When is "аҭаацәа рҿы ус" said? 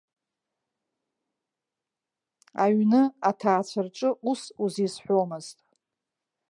3.29-4.41